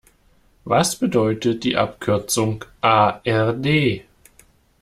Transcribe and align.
Was 0.65 0.95
bedeutet 0.95 1.63
die 1.63 1.77
Abkürzung 1.77 2.65
A-R-D? 2.81 4.03